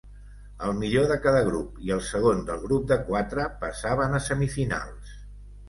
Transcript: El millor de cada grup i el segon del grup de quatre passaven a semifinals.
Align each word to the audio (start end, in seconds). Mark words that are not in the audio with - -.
El 0.69 0.79
millor 0.79 1.05
de 1.11 1.17
cada 1.25 1.43
grup 1.49 1.77
i 1.89 1.93
el 1.97 2.01
segon 2.09 2.41
del 2.49 2.65
grup 2.65 2.89
de 2.95 2.99
quatre 3.13 3.47
passaven 3.67 4.17
a 4.17 4.25
semifinals. 4.33 5.17